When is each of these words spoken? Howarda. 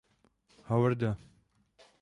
Howarda. 0.69 1.15